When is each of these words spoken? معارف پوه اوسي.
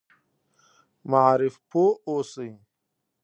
معارف 1.11 1.55
پوه 1.69 1.91
اوسي. 2.09 2.49